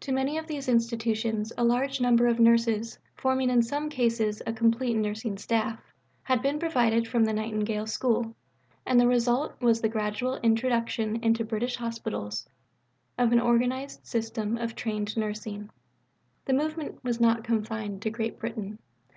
[0.00, 4.52] To many of these Institutions a large number of nurses, forming in some cases a
[4.52, 5.80] complete Nursing staff,
[6.24, 8.34] had been provided from the Nightingale School,
[8.84, 12.48] and the result was the gradual introduction into British Hospitals
[13.16, 15.70] of an organized system of trained nursing.
[16.46, 18.80] The movement was not confined to Great Britain.